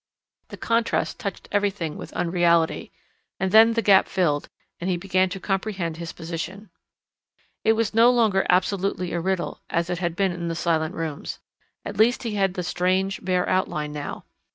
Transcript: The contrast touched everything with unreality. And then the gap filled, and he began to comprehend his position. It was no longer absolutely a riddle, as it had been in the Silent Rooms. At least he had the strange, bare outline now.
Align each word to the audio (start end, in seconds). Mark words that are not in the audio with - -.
The 0.47 0.57
contrast 0.57 1.19
touched 1.19 1.47
everything 1.51 1.95
with 1.95 2.11
unreality. 2.13 2.91
And 3.39 3.51
then 3.51 3.73
the 3.73 3.83
gap 3.83 4.07
filled, 4.07 4.49
and 4.79 4.89
he 4.89 4.97
began 4.97 5.29
to 5.29 5.39
comprehend 5.39 5.97
his 5.97 6.11
position. 6.11 6.71
It 7.63 7.73
was 7.73 7.93
no 7.93 8.09
longer 8.09 8.43
absolutely 8.49 9.13
a 9.13 9.19
riddle, 9.21 9.61
as 9.69 9.91
it 9.91 9.99
had 9.99 10.15
been 10.15 10.31
in 10.31 10.47
the 10.47 10.55
Silent 10.55 10.95
Rooms. 10.95 11.37
At 11.85 11.97
least 11.97 12.23
he 12.23 12.33
had 12.33 12.55
the 12.55 12.63
strange, 12.63 13.23
bare 13.23 13.47
outline 13.47 13.91
now. 13.93 14.25